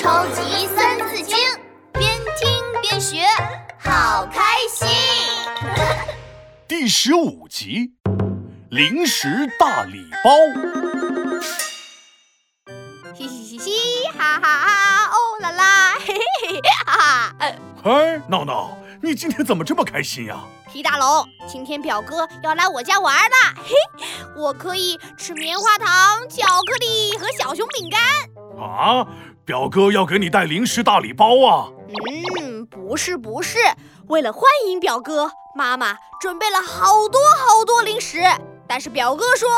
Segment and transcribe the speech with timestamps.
[0.00, 1.36] 超级三字经，
[1.92, 3.18] 边听边学，
[3.78, 4.88] 好开心。
[6.66, 7.92] 第十五集，
[8.70, 9.28] 零食
[9.58, 10.30] 大礼包。
[13.14, 13.72] 嘻嘻嘻嘻，
[14.16, 15.10] 哈哈哈！
[15.10, 17.34] 哦啦啦，嘿嘿嘿，哈哈。
[17.84, 20.40] 嗨，闹闹，你今天怎么这么开心呀？
[20.72, 23.74] 皮大龙，今天表哥要来我家玩了，嘿，
[24.34, 28.00] 我可以吃棉花糖、巧克力和小熊饼干。
[28.58, 29.06] 啊，
[29.50, 31.66] 表哥要给你带零食大礼包啊？
[32.38, 33.58] 嗯，不是不是，
[34.06, 38.22] 为了欢迎表哥，妈妈准备了好多好多零食。
[38.68, 39.48] 但是表哥说，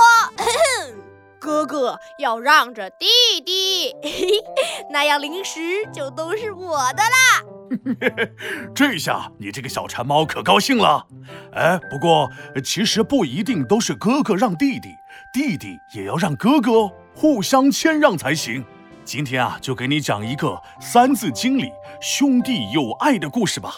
[1.38, 3.04] 哥哥要让着弟
[3.44, 3.94] 弟，
[4.90, 5.60] 那样零食
[5.92, 8.30] 就都是我的啦。
[8.74, 11.06] 这下你这个小馋猫可高兴了。
[11.52, 12.30] 哎，不过
[12.64, 14.88] 其实不一定都是哥哥让弟弟，
[15.34, 18.64] 弟弟也要让哥哥哦，互相谦让才行。
[19.04, 20.48] 今天啊，就给你讲一个
[20.80, 21.70] 《三字经》里
[22.00, 23.74] 兄弟友爱的故事吧。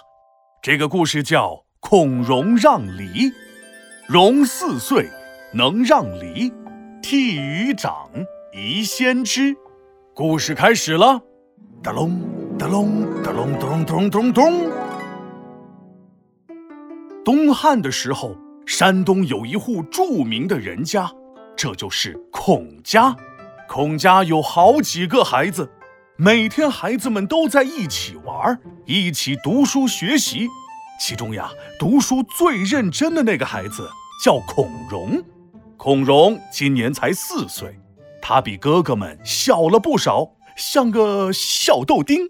[0.63, 3.31] 这个故事叫《孔融让梨》。
[4.07, 5.09] 融四岁，
[5.55, 6.53] 能让梨，
[7.03, 8.11] 悌于长，
[8.53, 9.57] 宜先知。
[10.15, 11.23] 故事开始了，
[11.83, 12.21] 哒隆
[12.59, 14.71] 哒隆哒隆咚咚咚咚。
[17.25, 18.37] 东汉的时候，
[18.67, 21.11] 山东有一户著名的人家，
[21.57, 23.17] 这就是孔家。
[23.75, 25.69] 孔家有好几个孩子，
[26.15, 30.47] 每天孩子们都在一起玩，一起读书学习。
[31.01, 33.91] 其中呀，读书最认真的那个孩子
[34.23, 35.21] 叫孔融。
[35.77, 37.77] 孔融今年才四岁，
[38.23, 42.29] 他比哥哥们小了不少，像个小豆丁。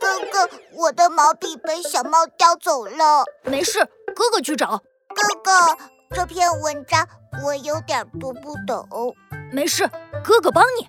[0.00, 3.24] 哥哥，我的毛笔被小猫叼走了。
[3.44, 3.78] 没事，
[4.12, 4.82] 哥哥去找。
[5.08, 5.52] 哥哥，
[6.10, 7.06] 这篇文章
[7.44, 9.14] 我有点读不懂。
[9.52, 9.88] 没事，
[10.24, 10.88] 哥哥帮你。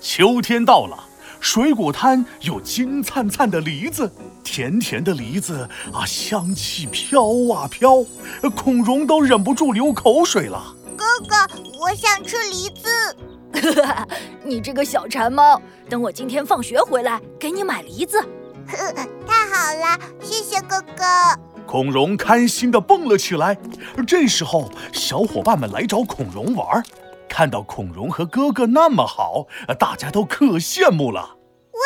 [0.00, 0.96] 秋天到了，
[1.40, 4.10] 水果摊有金灿灿的梨子，
[4.44, 7.20] 甜甜的梨子啊，香气飘
[7.52, 8.04] 啊飘，
[8.54, 10.72] 孔融都忍不住流口水了。
[10.96, 11.34] 哥哥，
[11.80, 13.16] 我想吃梨子。
[14.44, 15.60] 你这个小馋猫，
[15.90, 18.22] 等我今天放学回来给你买梨子。
[19.26, 21.04] 太好了，谢谢哥哥。
[21.66, 23.58] 孔融开心地蹦了起来。
[24.06, 26.82] 这时候，小伙伴们来找孔融玩，
[27.28, 29.46] 看到孔融和哥哥那么好，
[29.78, 31.20] 大家都可羡慕了。
[31.20, 31.80] 哇，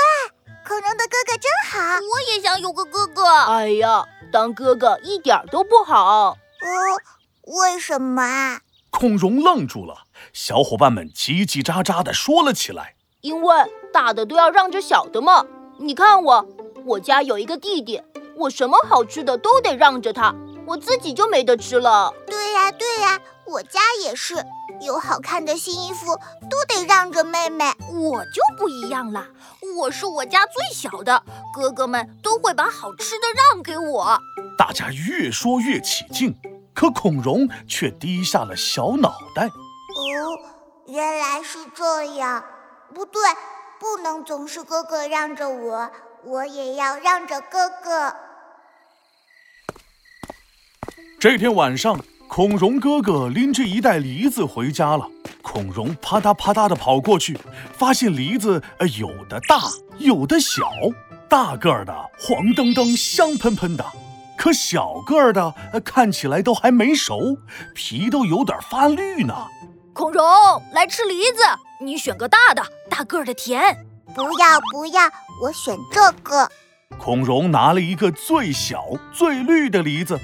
[0.67, 3.25] 孔融的哥哥真好，我也想有个哥哥。
[3.47, 6.37] 哎呀，当哥哥一点都不好。
[6.61, 8.61] 呃，为什么啊？
[8.91, 12.97] 孔融愣住了，小伙伴们叽叽喳喳地说了起来。
[13.23, 13.55] 因为
[13.93, 15.47] 大的都要让着小的嘛。
[15.79, 16.49] 你看我，
[16.85, 18.03] 我家有一个弟弟。
[18.41, 20.35] 我什么好吃的都得让着他，
[20.67, 22.11] 我自己就没得吃了。
[22.27, 24.35] 对呀，对呀，我家也是，
[24.81, 26.17] 有好看的新衣服
[26.49, 27.67] 都得让着妹妹。
[27.93, 29.27] 我就不一样了，
[29.77, 31.23] 我是我家最小的，
[31.55, 34.19] 哥哥们都会把好吃的让给我。
[34.57, 36.35] 大家越说越起劲，
[36.75, 39.45] 可孔融却低下了小脑袋。
[39.45, 39.53] 哦，
[40.87, 42.43] 原来是这样。
[42.95, 43.21] 不对，
[43.79, 45.91] 不能总是哥哥让着我，
[46.25, 48.15] 我也要让着哥哥。
[51.21, 55.07] 这天晚上，孔融哥哥拎着一袋梨子回家了。
[55.43, 57.39] 孔融啪嗒啪嗒地跑过去，
[57.75, 59.61] 发现梨子呃有的大，
[59.99, 60.71] 有的小。
[61.29, 63.85] 大个儿的黄澄澄、香喷喷的，
[64.39, 65.55] 可小个儿的
[65.85, 67.37] 看起来都还没熟，
[67.75, 69.35] 皮都有点发绿呢。
[69.93, 70.25] 孔融，
[70.73, 71.43] 来吃梨子，
[71.83, 73.61] 你选个大的，大个儿的甜。
[74.15, 75.03] 不要不要，
[75.43, 76.51] 我选这个。
[76.97, 80.19] 孔融拿了一个最小、最绿的梨子。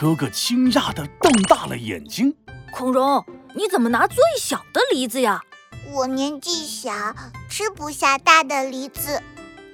[0.00, 2.32] 哥哥惊讶地瞪大了眼睛
[2.70, 5.42] ：“孔融，你怎么拿最小的梨子呀
[5.92, 6.92] ？”“我年纪小，
[7.48, 9.20] 吃不下大的梨子，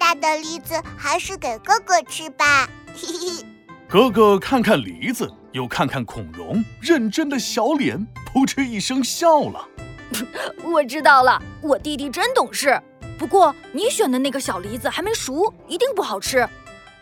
[0.00, 3.46] 大的梨子还是给哥哥吃吧。”嘿嘿。
[3.86, 9.68] 哥哥看看梨子，又看看孔融，认真的小脸，扑哧一声笑了。
[10.64, 12.82] 我知道了，我弟弟真懂事。
[13.18, 16.48] 不过你选的那个小梨子还没熟，一定不好吃。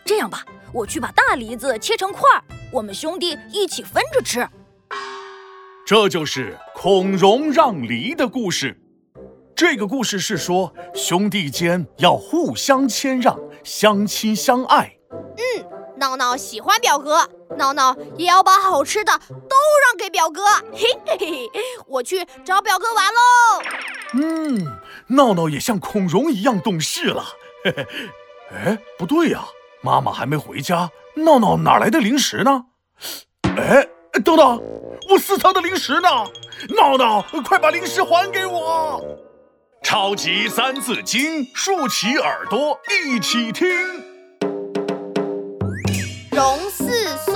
[0.03, 0.43] 这样吧，
[0.73, 2.43] 我去把大梨子切成块儿。
[2.73, 4.49] 我们兄弟一起分着吃，
[5.85, 8.81] 这就是孔融让梨的故事。
[9.55, 14.97] 这个故事是说兄弟间要互相谦让，相亲相爱。
[15.11, 15.65] 嗯，
[15.97, 17.29] 闹闹喜欢表哥，
[17.59, 19.55] 闹闹也要把好吃的都
[19.85, 20.43] 让给表哥。
[20.73, 21.49] 嘿嘿嘿，
[21.85, 23.19] 我去找表哥玩喽。
[24.13, 24.65] 嗯，
[25.09, 27.23] 闹闹也像孔融一样懂事了。
[27.63, 27.85] 嘿嘿，
[28.51, 29.45] 哎，不对呀，
[29.83, 30.89] 妈妈还没回家。
[31.15, 32.65] 闹闹哪来的零食呢？
[33.57, 33.87] 哎，
[34.23, 34.63] 等等，
[35.09, 36.09] 我私藏的零食呢？
[36.75, 39.03] 闹闹，快把零食还给我！
[39.83, 43.67] 超级三字经，竖起耳朵一起听。
[46.31, 47.35] 融四岁，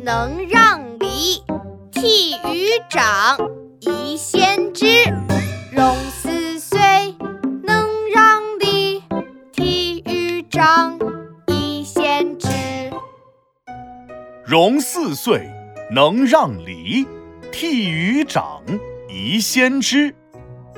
[0.00, 1.42] 能让梨，
[1.92, 3.36] 悌于长，
[3.80, 4.86] 宜先知。
[5.70, 5.94] 融
[14.46, 15.50] 融四岁，
[15.90, 17.04] 能让梨，
[17.50, 18.62] 悌于长，
[19.08, 20.14] 宜先知。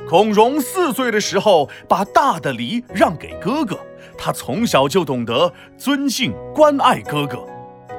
[0.08, 3.78] 孔融四岁的时候，把大的梨让给哥哥，
[4.16, 7.44] 他从小就懂得尊敬、关爱哥哥。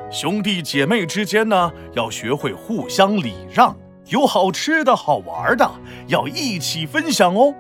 [0.10, 3.78] 兄弟姐妹之间呢，要学会互相礼让，
[4.08, 5.70] 有好吃的好玩的，
[6.08, 7.54] 要一起分享哦。